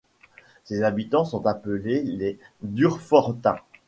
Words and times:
Ses 0.63 0.81
habitants 0.81 1.25
sont 1.25 1.45
appelés 1.45 2.01
les 2.01 2.39
Durfortains. 2.63 3.59